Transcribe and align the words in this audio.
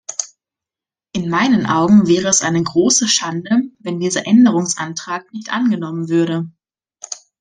In 1.11 1.29
meinen 1.29 1.67
Augen 1.67 2.07
wäre 2.07 2.27
es 2.27 2.41
eine 2.41 2.63
große 2.63 3.07
Schande, 3.07 3.69
wenn 3.77 3.99
dieser 3.99 4.25
Änderungsantrag 4.25 5.31
nicht 5.31 5.51
angenommen 5.53 6.09
würde. 6.09 6.49